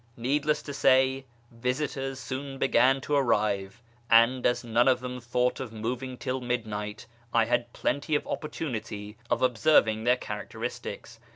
Needless 0.17 0.63
to 0.63 0.73
say, 0.73 1.25
visitors 1.51 2.19
soon 2.19 2.57
began 2.57 3.01
to 3.01 3.13
arrive; 3.13 3.83
and, 4.09 4.47
as 4.47 4.63
none 4.63 4.87
of 4.87 4.99
them 4.99 5.21
thought 5.21 5.59
of 5.59 5.71
moving 5.71 6.17
till 6.17 6.41
midnight, 6.41 7.05
I 7.31 7.45
had 7.45 7.71
plenty 7.71 8.15
of 8.15 8.25
opportunity 8.25 9.15
of 9.29 9.43
observing 9.43 10.03
their 10.03 10.17
characteristics. 10.17 11.19